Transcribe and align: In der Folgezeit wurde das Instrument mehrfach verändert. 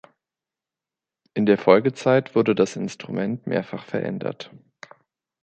In 1.35 1.45
der 1.45 1.59
Folgezeit 1.59 2.33
wurde 2.33 2.55
das 2.55 2.75
Instrument 2.75 3.45
mehrfach 3.45 3.83
verändert. 3.85 4.49